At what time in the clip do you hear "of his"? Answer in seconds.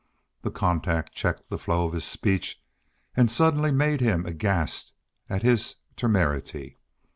1.85-2.05